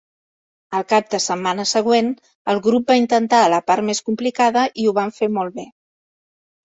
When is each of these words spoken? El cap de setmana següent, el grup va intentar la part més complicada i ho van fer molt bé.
El 0.75 0.83
cap 0.91 1.09
de 1.15 1.17
setmana 1.25 1.65
següent, 1.71 2.07
el 2.53 2.61
grup 2.67 2.89
va 2.93 2.97
intentar 3.01 3.41
la 3.55 3.59
part 3.67 3.87
més 3.91 4.01
complicada 4.07 4.63
i 4.85 4.87
ho 4.89 4.95
van 5.01 5.13
fer 5.19 5.29
molt 5.37 5.57
bé. 5.59 5.67